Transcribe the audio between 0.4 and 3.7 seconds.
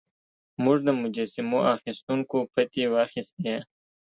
موږ د مجسمو اخیستونکو پتې واخیستې.